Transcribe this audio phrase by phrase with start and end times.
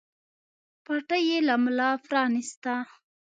[0.85, 2.73] پټۍ يې له ملا پرانېسته.